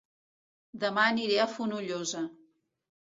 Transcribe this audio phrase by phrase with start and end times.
[0.83, 2.25] Dema aniré a Fonollosa